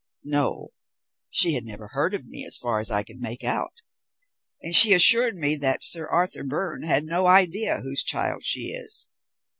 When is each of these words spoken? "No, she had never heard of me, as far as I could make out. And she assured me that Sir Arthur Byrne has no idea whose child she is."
"No, 0.25 0.69
she 1.29 1.53
had 1.53 1.63
never 1.63 1.89
heard 1.89 2.15
of 2.15 2.25
me, 2.25 2.43
as 2.47 2.57
far 2.57 2.79
as 2.79 2.89
I 2.89 3.03
could 3.03 3.21
make 3.21 3.43
out. 3.43 3.81
And 4.59 4.75
she 4.75 4.93
assured 4.93 5.35
me 5.35 5.55
that 5.57 5.83
Sir 5.83 6.07
Arthur 6.07 6.43
Byrne 6.43 6.81
has 6.81 7.03
no 7.03 7.27
idea 7.27 7.81
whose 7.83 8.01
child 8.01 8.43
she 8.43 8.69
is." 8.71 9.07